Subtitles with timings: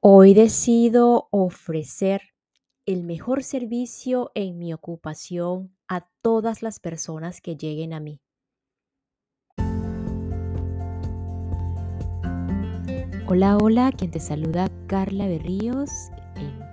[0.00, 2.20] Hoy decido ofrecer
[2.86, 8.20] el mejor servicio en mi ocupación a todas las personas que lleguen a mí.
[13.26, 15.90] Hola, hola, quien te saluda Carla Berríos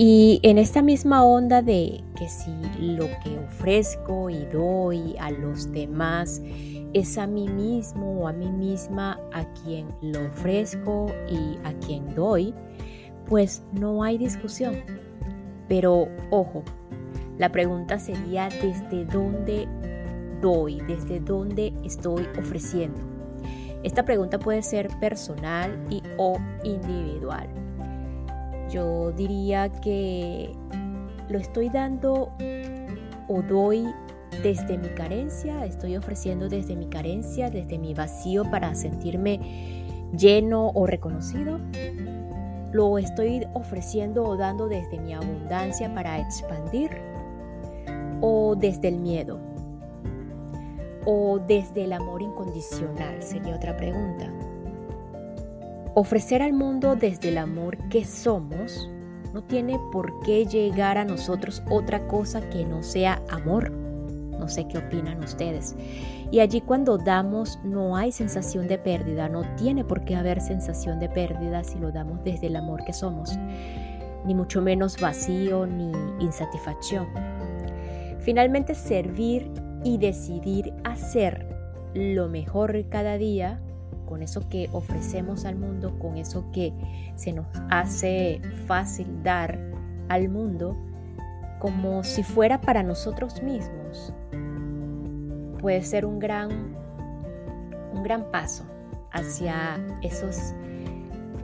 [0.00, 5.72] Y en esta misma onda de que si lo que ofrezco y doy a los
[5.72, 6.40] demás
[6.92, 12.14] es a mí mismo o a mí misma a quien lo ofrezco y a quien
[12.14, 12.54] doy,
[13.26, 14.76] pues no hay discusión.
[15.68, 16.62] Pero ojo,
[17.36, 19.66] la pregunta sería desde dónde
[20.40, 23.00] doy, desde dónde estoy ofreciendo.
[23.82, 27.48] Esta pregunta puede ser personal y o individual.
[28.70, 30.54] Yo diría que
[31.28, 32.32] lo estoy dando
[33.28, 33.86] o doy
[34.42, 39.40] desde mi carencia, estoy ofreciendo desde mi carencia, desde mi vacío para sentirme
[40.16, 41.58] lleno o reconocido.
[42.72, 46.90] Lo estoy ofreciendo o dando desde mi abundancia para expandir
[48.20, 49.38] o desde el miedo
[51.10, 54.30] o desde el amor incondicional sería otra pregunta.
[55.94, 58.88] Ofrecer al mundo desde el amor que somos
[59.32, 63.70] no tiene por qué llegar a nosotros otra cosa que no sea amor.
[63.70, 65.74] No sé qué opinan ustedes.
[66.30, 71.00] Y allí cuando damos no hay sensación de pérdida, no tiene por qué haber sensación
[71.00, 73.36] de pérdida si lo damos desde el amor que somos,
[74.24, 77.08] ni mucho menos vacío ni insatisfacción.
[78.20, 79.50] Finalmente servir
[79.84, 81.48] y decidir hacer
[81.94, 83.60] lo mejor cada día
[84.08, 86.72] con eso que ofrecemos al mundo, con eso que
[87.14, 89.58] se nos hace fácil dar
[90.08, 90.76] al mundo,
[91.58, 94.14] como si fuera para nosotros mismos,
[95.60, 96.74] puede ser un gran,
[97.92, 98.64] un gran paso
[99.12, 100.54] hacia esos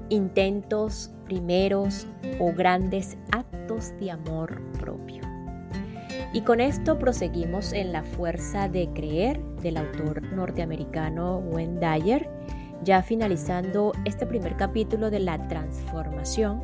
[0.08, 2.06] intentos primeros
[2.38, 5.22] o grandes actos de amor propio.
[6.32, 12.28] Y con esto proseguimos en La fuerza de creer del autor norteamericano Wayne Dyer,
[12.84, 16.62] ya finalizando este primer capítulo de la transformación,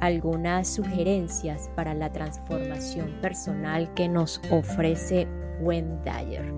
[0.00, 5.28] algunas sugerencias para la transformación personal que nos ofrece
[5.60, 6.52] Wayne Dyer.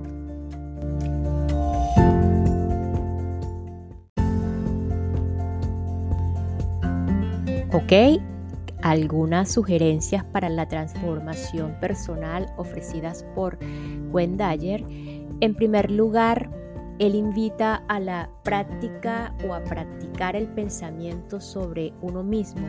[7.70, 7.92] Ok,
[8.82, 13.58] algunas sugerencias para la transformación personal ofrecidas por
[14.10, 14.84] Wendayer.
[15.40, 16.50] En primer lugar,
[16.98, 22.69] él invita a la práctica o a practicar el pensamiento sobre uno mismo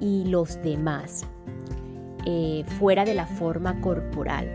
[0.00, 1.24] y los demás,
[2.26, 4.48] eh, fuera de la forma corporal.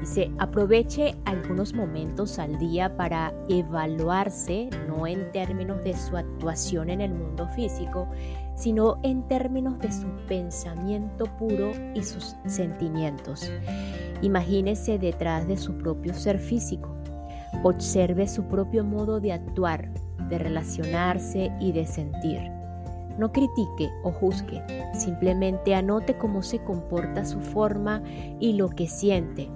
[0.00, 7.00] Dice, aproveche algunos momentos al día para evaluarse, no en términos de su actuación en
[7.00, 8.08] el mundo físico,
[8.54, 13.50] sino en términos de su pensamiento puro y sus sentimientos.
[14.22, 16.95] Imagínese detrás de su propio ser físico.
[17.62, 19.90] Observe su propio modo de actuar,
[20.28, 22.40] de relacionarse y de sentir.
[23.18, 24.62] No critique o juzgue,
[24.94, 28.02] simplemente anote cómo se comporta su forma
[28.40, 29.48] y lo que siente.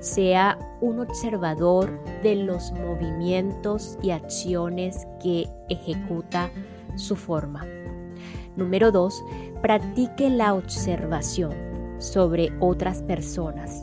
[0.00, 6.50] Sea un observador de los movimientos y acciones que ejecuta
[6.96, 7.64] su forma.
[8.56, 9.24] Número 2.
[9.62, 11.52] Practique la observación
[11.98, 13.82] sobre otras personas.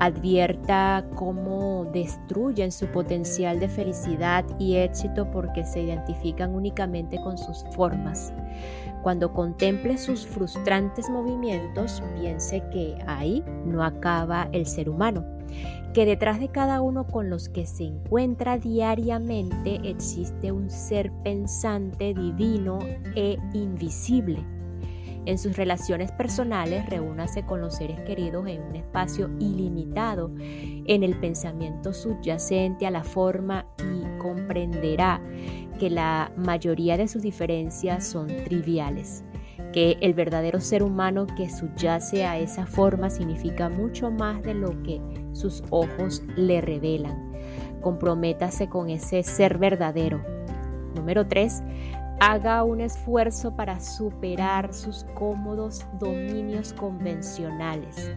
[0.00, 7.64] Advierta cómo destruyen su potencial de felicidad y éxito porque se identifican únicamente con sus
[7.74, 8.32] formas.
[9.02, 15.24] Cuando contemple sus frustrantes movimientos, piense que ahí no acaba el ser humano
[15.94, 22.14] que detrás de cada uno con los que se encuentra diariamente existe un ser pensante,
[22.14, 22.78] divino
[23.16, 24.44] e invisible.
[25.28, 31.20] En sus relaciones personales, reúnase con los seres queridos en un espacio ilimitado en el
[31.20, 35.20] pensamiento subyacente a la forma y comprenderá
[35.78, 39.22] que la mayoría de sus diferencias son triviales
[39.74, 44.82] que el verdadero ser humano que subyace a esa forma significa mucho más de lo
[44.82, 44.98] que
[45.32, 47.32] sus ojos le revelan.
[47.82, 50.22] Comprométase con ese ser verdadero.
[50.94, 51.62] Número 3.
[52.20, 58.12] Haga un esfuerzo para superar sus cómodos dominios convencionales.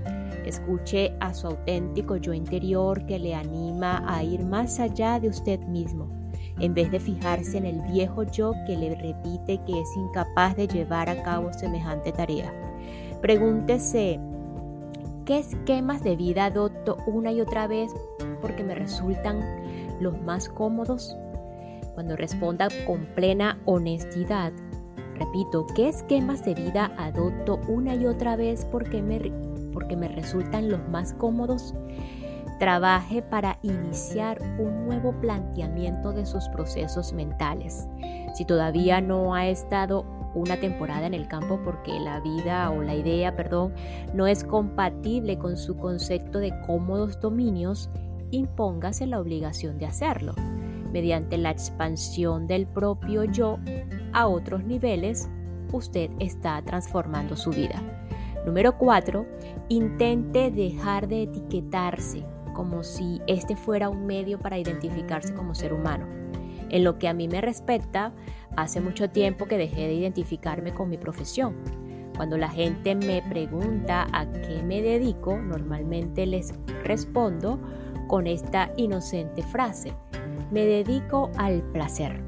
[0.45, 5.59] Escuche a su auténtico yo interior que le anima a ir más allá de usted
[5.67, 6.09] mismo,
[6.59, 10.67] en vez de fijarse en el viejo yo que le repite que es incapaz de
[10.67, 12.51] llevar a cabo semejante tarea.
[13.21, 14.19] Pregúntese,
[15.25, 17.91] ¿qué esquemas de vida adopto una y otra vez
[18.41, 19.41] porque me resultan
[19.99, 21.15] los más cómodos?
[21.93, 24.53] Cuando responda con plena honestidad,
[25.19, 29.19] repito, ¿qué esquemas de vida adopto una y otra vez porque me,
[29.73, 31.73] porque me resultan los más cómodos?
[32.59, 37.87] Trabaje para iniciar un nuevo planteamiento de sus procesos mentales.
[38.35, 42.95] Si todavía no ha estado una temporada en el campo porque la vida o la
[42.95, 43.73] idea, perdón,
[44.13, 47.89] no es compatible con su concepto de cómodos dominios,
[48.29, 50.33] impóngase la obligación de hacerlo
[50.91, 53.59] mediante la expansión del propio yo
[54.13, 55.29] a otros niveles,
[55.71, 57.81] usted está transformando su vida.
[58.45, 59.25] Número 4.
[59.69, 66.05] Intente dejar de etiquetarse como si este fuera un medio para identificarse como ser humano.
[66.69, 68.13] En lo que a mí me respecta,
[68.55, 71.55] hace mucho tiempo que dejé de identificarme con mi profesión.
[72.15, 76.53] Cuando la gente me pregunta a qué me dedico, normalmente les
[76.83, 77.59] respondo
[78.07, 79.93] con esta inocente frase
[80.51, 82.21] me dedico al placer.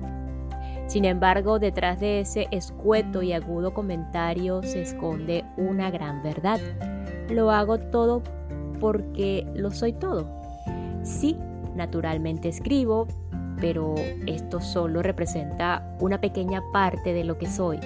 [0.88, 6.60] Sin embargo, detrás de ese escueto y agudo comentario se esconde una gran verdad.
[7.30, 8.22] Lo hago todo
[8.80, 10.28] porque lo soy todo.
[11.04, 11.38] Sí,
[11.76, 13.08] naturalmente escribo,
[13.60, 13.96] pero
[14.28, 17.80] esto solo representa una pequeña parte de lo que soy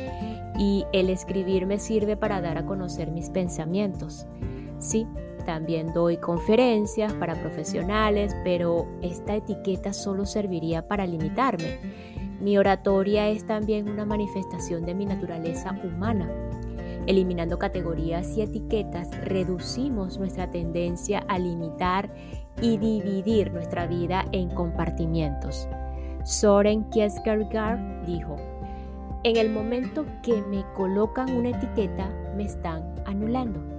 [0.57, 4.25] y el escribir me sirve para dar a conocer mis pensamientos.
[4.79, 5.07] Sí,
[5.47, 11.79] también doy conferencias para profesionales, pero esta etiqueta solo serviría para limitarme.
[12.41, 16.29] Mi oratoria es también una manifestación de mi naturaleza humana.
[17.05, 22.13] Eliminando categorías y etiquetas, reducimos nuestra tendencia a limitar
[22.61, 25.69] y dividir nuestra vida en compartimientos.
[26.25, 28.35] Soren Kierkegaard dijo,
[29.23, 33.76] en el momento que me colocan una etiqueta, me están anulando.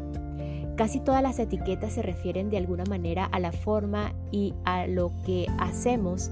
[0.78, 5.10] Casi todas las etiquetas se refieren de alguna manera a la forma y a lo
[5.26, 6.30] que hacemos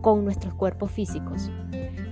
[0.00, 1.50] con nuestros cuerpos físicos.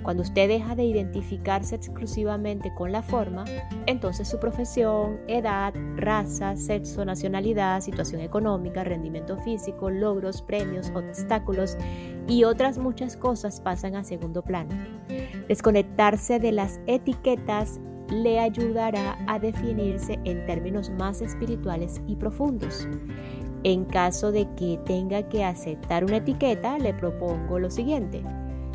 [0.03, 3.45] Cuando usted deja de identificarse exclusivamente con la forma,
[3.87, 11.77] entonces su profesión, edad, raza, sexo, nacionalidad, situación económica, rendimiento físico, logros, premios, obstáculos
[12.27, 14.75] y otras muchas cosas pasan a segundo plano.
[15.47, 17.79] Desconectarse de las etiquetas
[18.13, 22.87] le ayudará a definirse en términos más espirituales y profundos.
[23.65, 28.23] En caso de que tenga que aceptar una etiqueta, le propongo lo siguiente.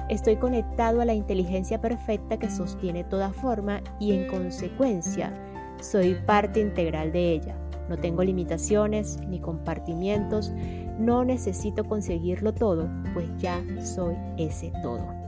[0.10, 5.34] Estoy conectado a la inteligencia perfecta que sostiene toda forma y en consecuencia
[5.82, 7.56] soy parte integral de ella.
[7.90, 10.52] No tengo limitaciones ni compartimientos,
[10.98, 15.27] no necesito conseguirlo todo, pues ya soy ese todo.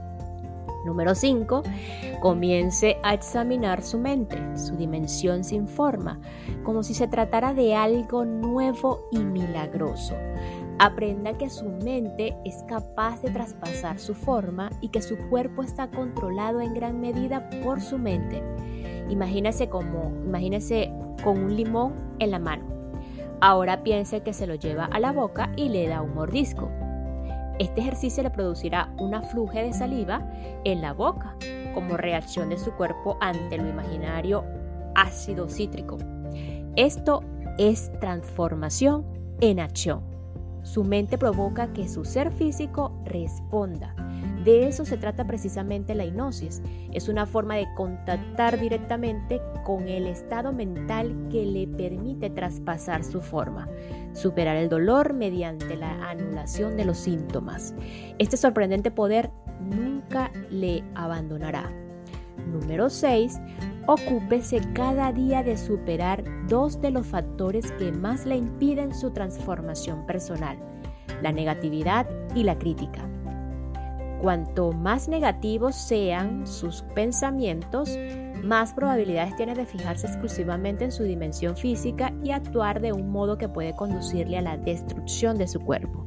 [0.84, 1.62] Número 5.
[2.20, 6.20] Comience a examinar su mente, su dimensión sin forma,
[6.62, 10.14] como si se tratara de algo nuevo y milagroso.
[10.78, 15.90] Aprenda que su mente es capaz de traspasar su forma y que su cuerpo está
[15.90, 18.42] controlado en gran medida por su mente.
[19.10, 20.90] Imagínese como, imagínese
[21.22, 22.64] con un limón en la mano.
[23.42, 26.70] Ahora piense que se lo lleva a la boca y le da un mordisco.
[27.60, 30.26] Este ejercicio le producirá una fluje de saliva
[30.64, 31.36] en la boca
[31.74, 34.46] como reacción de su cuerpo ante lo imaginario
[34.94, 35.98] ácido cítrico.
[36.76, 37.20] Esto
[37.58, 39.04] es transformación
[39.42, 40.00] en acción.
[40.62, 43.94] Su mente provoca que su ser físico responda.
[44.44, 46.62] De eso se trata precisamente la hipnosis.
[46.92, 53.20] Es una forma de contactar directamente con el estado mental que le permite traspasar su
[53.20, 53.68] forma,
[54.14, 57.74] superar el dolor mediante la anulación de los síntomas.
[58.18, 59.30] Este sorprendente poder
[59.60, 61.70] nunca le abandonará.
[62.46, 63.38] Número 6.
[63.86, 70.06] Ocúpese cada día de superar dos de los factores que más le impiden su transformación
[70.06, 70.58] personal,
[71.22, 73.08] la negatividad y la crítica.
[74.20, 77.98] Cuanto más negativos sean sus pensamientos,
[78.42, 83.38] más probabilidades tiene de fijarse exclusivamente en su dimensión física y actuar de un modo
[83.38, 86.06] que puede conducirle a la destrucción de su cuerpo.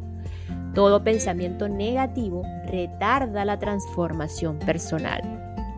[0.76, 5.22] Todo pensamiento negativo retarda la transformación personal,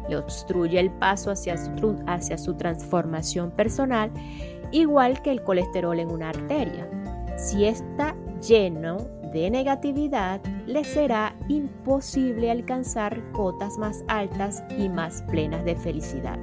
[0.09, 4.11] le obstruye el paso hacia su, hacia su transformación personal,
[4.71, 6.89] igual que el colesterol en una arteria.
[7.37, 8.97] Si está lleno
[9.35, 16.39] de negatividad, les será imposible alcanzar cotas más altas y más plenas de felicidad.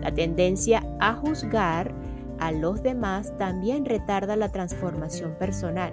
[0.00, 1.94] La tendencia a juzgar
[2.38, 5.92] a los demás también retarda la transformación personal.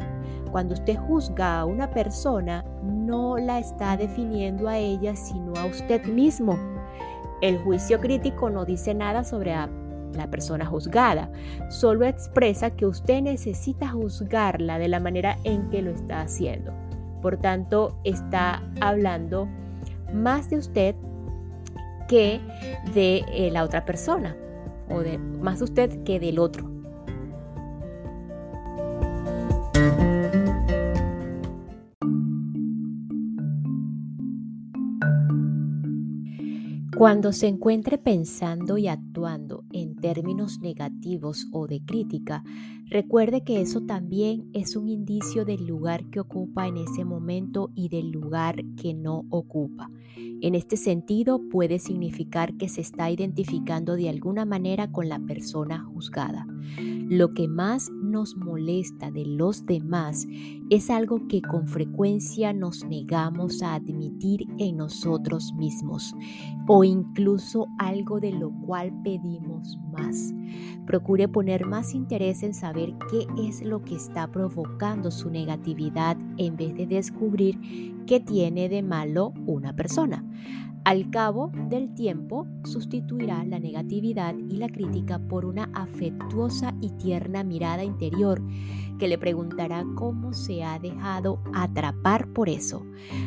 [0.53, 6.05] Cuando usted juzga a una persona, no la está definiendo a ella, sino a usted
[6.05, 6.57] mismo.
[7.41, 9.53] El juicio crítico no dice nada sobre
[10.15, 11.31] la persona juzgada,
[11.69, 16.73] solo expresa que usted necesita juzgarla de la manera en que lo está haciendo.
[17.21, 19.47] Por tanto, está hablando
[20.13, 20.95] más de usted
[22.07, 22.41] que
[22.93, 24.35] de eh, la otra persona,
[24.89, 26.69] o de más de usted que del otro.
[37.01, 42.43] Cuando se encuentre pensando y actuando en términos negativos o de crítica,
[42.87, 47.87] recuerde que eso también es un indicio del lugar que ocupa en ese momento y
[47.89, 49.89] del lugar que no ocupa.
[50.41, 55.85] En este sentido, puede significar que se está identificando de alguna manera con la persona
[55.93, 56.47] juzgada.
[57.11, 60.25] Lo que más nos molesta de los demás
[60.69, 66.15] es algo que con frecuencia nos negamos a admitir en nosotros mismos
[66.67, 70.33] o incluso algo de lo cual pedimos más.
[70.85, 76.55] Procure poner más interés en saber qué es lo que está provocando su negatividad en
[76.55, 77.59] vez de descubrir
[78.07, 80.23] qué tiene de malo una persona.
[80.83, 87.43] Al cabo del tiempo, sustituirá la negatividad y la crítica por una afectuosa y tierna
[87.43, 88.41] mirada interior
[88.97, 92.83] que le preguntará cómo se ha dejado atrapar por eso.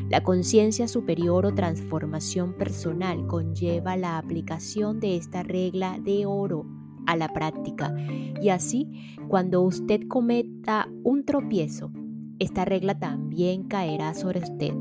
[0.09, 6.67] La conciencia superior o transformación personal conlleva la aplicación de esta regla de oro
[7.07, 7.95] a la práctica
[8.41, 11.93] y así cuando usted cometa un tropiezo,
[12.41, 14.75] esta regla también caerá sobre usted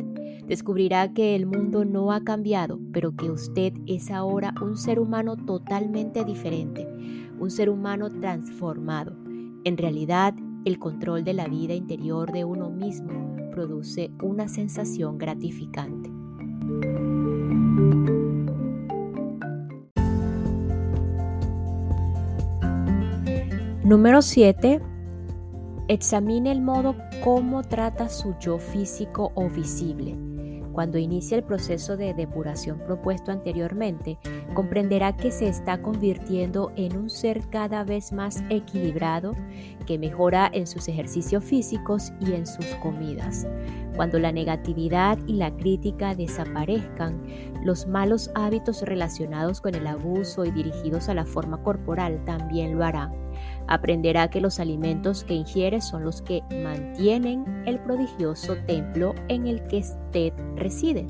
[0.53, 5.35] descubrirá que el mundo no ha cambiado, pero que usted es ahora un ser humano
[5.35, 6.87] totalmente diferente,
[7.39, 9.15] un ser humano transformado.
[9.63, 16.11] En realidad, el control de la vida interior de uno mismo produce una sensación gratificante.
[23.83, 24.81] Número 7.
[25.87, 30.32] Examine el modo como trata su yo físico o visible.
[30.73, 34.17] Cuando inicie el proceso de depuración propuesto anteriormente,
[34.55, 39.35] comprenderá que se está convirtiendo en un ser cada vez más equilibrado,
[39.85, 43.47] que mejora en sus ejercicios físicos y en sus comidas.
[43.95, 47.21] Cuando la negatividad y la crítica desaparezcan,
[47.63, 52.83] los malos hábitos relacionados con el abuso y dirigidos a la forma corporal también lo
[52.83, 53.23] harán
[53.67, 59.63] aprenderá que los alimentos que ingiere son los que mantienen el prodigioso templo en el
[59.67, 61.07] que usted reside.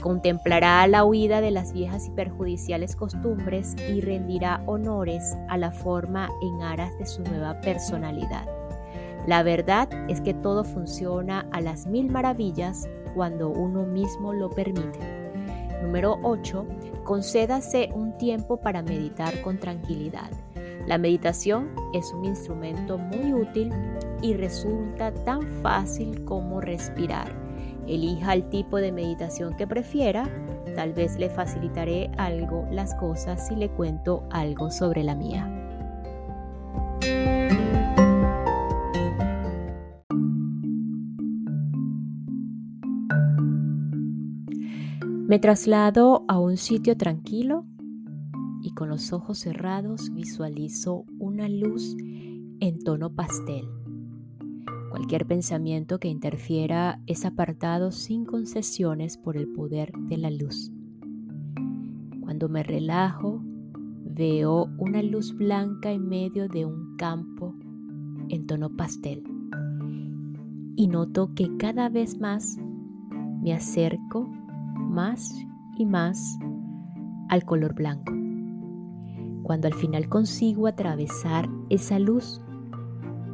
[0.00, 6.28] Contemplará la huida de las viejas y perjudiciales costumbres y rendirá honores a la forma
[6.42, 8.46] en aras de su nueva personalidad.
[9.26, 15.00] La verdad es que todo funciona a las mil maravillas cuando uno mismo lo permite.
[15.82, 16.66] Número 8.
[17.02, 20.30] Concédase un tiempo para meditar con tranquilidad.
[20.86, 23.72] La meditación es un instrumento muy útil
[24.22, 27.34] y resulta tan fácil como respirar.
[27.88, 30.28] Elija el tipo de meditación que prefiera.
[30.76, 35.52] Tal vez le facilitaré algo las cosas si le cuento algo sobre la mía.
[45.26, 47.64] Me traslado a un sitio tranquilo
[48.66, 51.96] y con los ojos cerrados visualizo una luz
[52.58, 53.68] en tono pastel.
[54.90, 60.72] Cualquier pensamiento que interfiera es apartado sin concesiones por el poder de la luz.
[62.22, 63.40] Cuando me relajo,
[64.04, 67.54] veo una luz blanca en medio de un campo
[68.30, 69.22] en tono pastel
[70.74, 72.58] y noto que cada vez más
[73.42, 74.28] me acerco
[74.90, 75.32] más
[75.78, 76.36] y más
[77.28, 78.25] al color blanco.
[79.46, 82.40] Cuando al final consigo atravesar esa luz,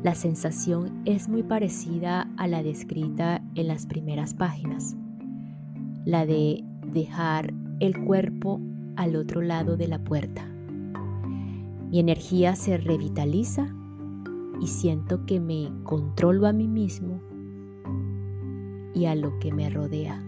[0.02, 4.94] la sensación es muy parecida a la descrita en las primeras páginas,
[6.04, 8.60] la de dejar el cuerpo
[8.96, 10.44] al otro lado de la puerta.
[11.90, 13.74] Mi energía se revitaliza
[14.60, 17.22] y siento que me controlo a mí mismo
[18.92, 20.22] y a lo que me rodea.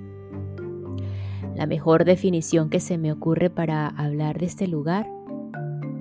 [1.54, 5.13] La mejor definición que se me ocurre para hablar de este lugar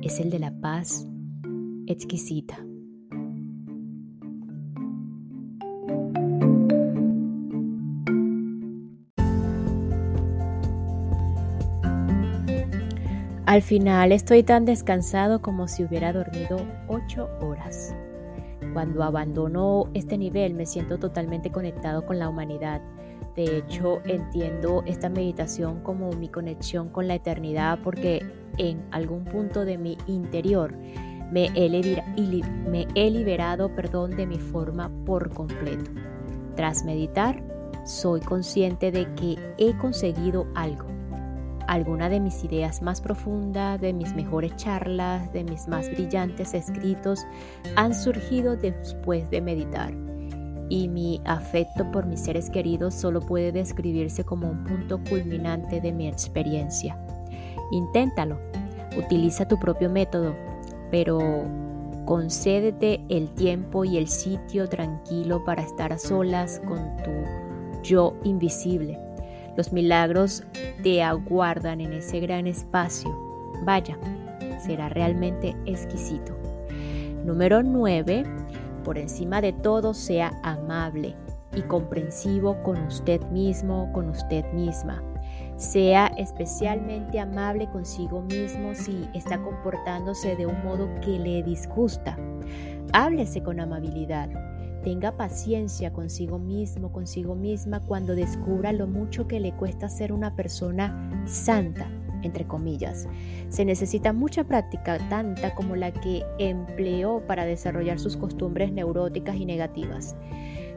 [0.05, 1.07] es el de la paz
[1.87, 2.57] exquisita.
[13.45, 16.57] Al final estoy tan descansado como si hubiera dormido
[16.87, 17.95] ocho horas.
[18.73, 22.81] Cuando abandono este nivel me siento totalmente conectado con la humanidad
[23.35, 28.23] de hecho, entiendo esta meditación como mi conexión con la eternidad porque
[28.57, 30.75] en algún punto de mi interior
[31.31, 35.89] me he, liberado perdón, de mi forma por completo.
[36.55, 37.43] Tras meditar,
[37.85, 40.85] soy consciente de que he conseguido algo.
[41.67, 47.25] Alguna de mis ideas más profundas, de mis mejores charlas, de mis más brillantes escritos
[47.75, 50.12] han surgido después de meditar.
[50.69, 55.91] Y mi afecto por mis seres queridos solo puede describirse como un punto culminante de
[55.91, 56.97] mi experiencia.
[57.71, 58.39] Inténtalo,
[58.97, 60.35] utiliza tu propio método,
[60.89, 61.19] pero
[62.05, 67.11] concédete el tiempo y el sitio tranquilo para estar a solas con tu
[67.83, 68.99] yo invisible.
[69.55, 70.43] Los milagros
[70.81, 73.09] te aguardan en ese gran espacio.
[73.63, 73.97] Vaya,
[74.65, 76.35] será realmente exquisito.
[77.23, 78.23] Número 9.
[78.83, 81.15] Por encima de todo, sea amable
[81.55, 85.01] y comprensivo con usted mismo, con usted misma.
[85.55, 92.17] Sea especialmente amable consigo mismo si está comportándose de un modo que le disgusta.
[92.91, 94.29] Háblese con amabilidad.
[94.83, 100.35] Tenga paciencia consigo mismo, consigo misma cuando descubra lo mucho que le cuesta ser una
[100.35, 101.87] persona santa,
[102.23, 103.07] entre comillas.
[103.49, 109.45] Se necesita mucha práctica, tanta como la que empleó para desarrollar sus costumbres neuróticas y
[109.45, 110.15] negativas.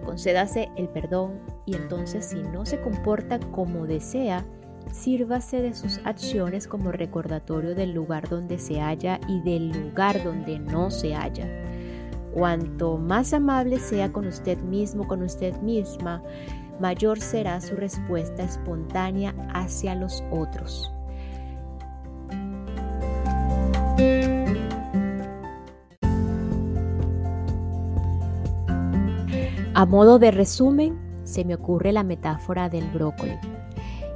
[0.04, 4.44] Concédase el perdón y entonces si no se comporta como desea,
[4.92, 10.58] sírvase de sus acciones como recordatorio del lugar donde se halla y del lugar donde
[10.58, 11.46] no se halla.
[12.32, 16.22] Cuanto más amable sea con usted mismo, con usted misma,
[16.80, 20.92] mayor será su respuesta espontánea hacia los otros.
[29.78, 33.38] A modo de resumen, se me ocurre la metáfora del brócoli.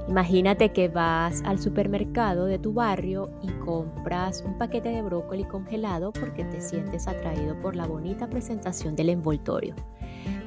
[0.09, 6.13] Imagínate que vas al supermercado de tu barrio y compras un paquete de brócoli congelado
[6.13, 9.75] porque te sientes atraído por la bonita presentación del envoltorio.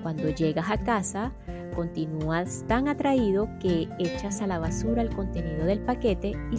[0.02, 1.32] Cuando llegas a casa,
[1.74, 6.58] continúas tan atraído que echas a la basura el contenido del paquete y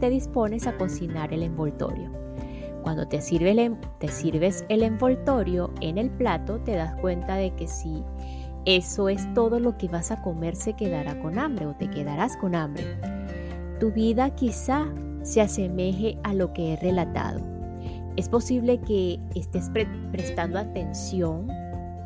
[0.00, 2.10] te dispones a cocinar el envoltorio.
[2.82, 8.04] Cuando te, te sirves el envoltorio en el plato, te das cuenta de que si
[8.66, 12.36] eso es todo lo que vas a comer, se quedará con hambre o te quedarás
[12.36, 12.84] con hambre.
[13.80, 14.86] Tu vida quizá
[15.22, 17.40] se asemeje a lo que he relatado.
[18.16, 19.70] Es posible que estés
[20.12, 21.48] prestando atención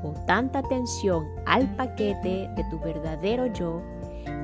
[0.02, 3.82] o tanta atención al paquete de tu verdadero yo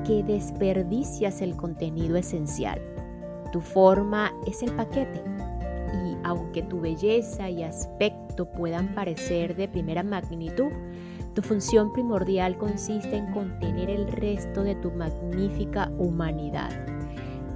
[0.07, 2.81] que desperdicias el contenido esencial.
[3.53, 5.23] Tu forma es el paquete
[6.05, 10.73] y aunque tu belleza y aspecto puedan parecer de primera magnitud,
[11.35, 16.71] tu función primordial consiste en contener el resto de tu magnífica humanidad.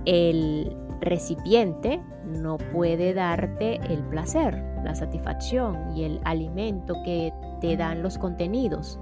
[0.05, 8.03] El recipiente no puede darte el placer, la satisfacción y el alimento que te dan
[8.03, 8.99] los contenidos.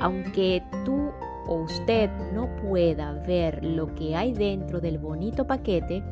[0.00, 1.10] Aunque tú
[1.46, 6.02] o usted no pueda ver lo que hay dentro del bonito paquete,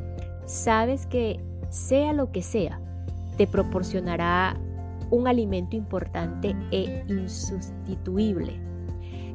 [0.47, 2.81] sabes que sea lo que sea,
[3.37, 4.57] te proporcionará
[5.11, 8.61] un alimento importante e insustituible.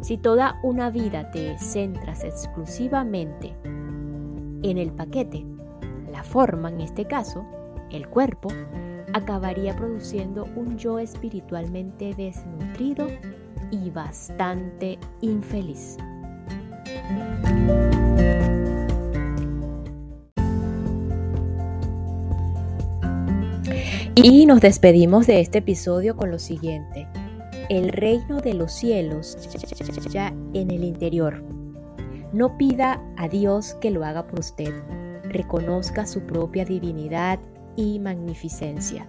[0.01, 5.45] Si toda una vida te centras exclusivamente en el paquete,
[6.11, 7.45] la forma en este caso,
[7.91, 8.49] el cuerpo,
[9.13, 13.07] acabaría produciendo un yo espiritualmente desnutrido
[13.71, 15.97] y bastante infeliz.
[24.15, 27.07] Y nos despedimos de este episodio con lo siguiente.
[27.69, 29.37] El reino de los cielos
[30.11, 31.41] ya en el interior.
[32.33, 34.73] No pida a Dios que lo haga por usted.
[35.23, 37.39] Reconozca su propia divinidad
[37.75, 39.07] y magnificencia.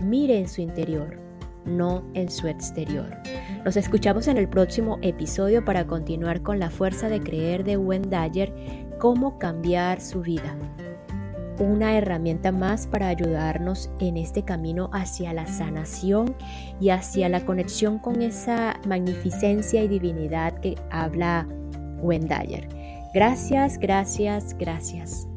[0.00, 1.18] Mire en su interior,
[1.64, 3.16] no en su exterior.
[3.64, 8.52] Nos escuchamos en el próximo episodio para continuar con la fuerza de creer de Wendayer,
[8.98, 10.56] cómo cambiar su vida
[11.58, 16.34] una herramienta más para ayudarnos en este camino hacia la sanación
[16.80, 21.46] y hacia la conexión con esa magnificencia y divinidad que habla
[22.00, 22.68] Wendayer.
[23.14, 25.28] Gracias, gracias, gracias.